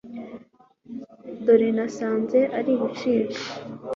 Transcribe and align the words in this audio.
dore 1.45 1.69
nasanze 1.77 2.39
ari 2.57 2.71
ibicika 2.77 3.39